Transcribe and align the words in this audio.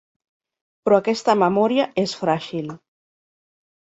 Però 0.87 0.97
aquesta 1.01 1.37
memòria 1.43 1.85
és 2.07 2.17
fràgil. 2.23 2.77